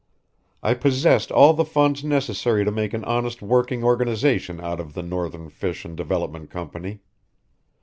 [0.63, 5.03] I possessed all the funds necessary to make an honest working organization out of the
[5.03, 7.01] Northern Fish and Development Company.